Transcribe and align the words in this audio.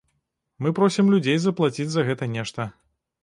Мы 0.65 0.71
просім 0.79 1.11
людзей 1.15 1.37
заплаціць 1.43 1.87
за 1.97 2.05
гэта 2.07 2.31
нешта. 2.39 2.67